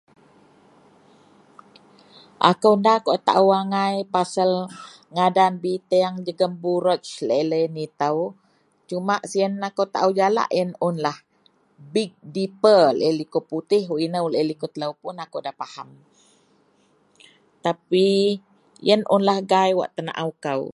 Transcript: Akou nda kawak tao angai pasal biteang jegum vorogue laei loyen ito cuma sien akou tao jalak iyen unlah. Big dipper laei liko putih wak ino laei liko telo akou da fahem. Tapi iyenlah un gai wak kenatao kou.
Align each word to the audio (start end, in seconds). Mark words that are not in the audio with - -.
Akou 2.49 2.75
nda 2.79 2.93
kawak 3.05 3.21
tao 3.27 3.45
angai 3.61 3.95
pasal 4.15 4.51
biteang 5.63 6.15
jegum 6.25 6.53
vorogue 6.63 7.13
laei 7.27 7.45
loyen 7.51 7.75
ito 7.87 8.11
cuma 8.89 9.15
sien 9.31 9.53
akou 9.67 9.87
tao 9.95 10.09
jalak 10.19 10.49
iyen 10.55 10.71
unlah. 10.87 11.17
Big 11.93 12.11
dipper 12.35 12.81
laei 12.99 13.13
liko 13.19 13.39
putih 13.49 13.83
wak 13.91 14.01
ino 14.05 14.19
laei 14.33 14.45
liko 14.51 14.67
telo 14.73 14.87
akou 15.25 15.41
da 15.45 15.51
fahem. 15.59 15.89
Tapi 17.65 18.07
iyenlah 18.85 19.07
un 19.15 19.23
gai 19.51 19.71
wak 19.79 19.91
kenatao 19.95 20.29
kou. 20.45 20.63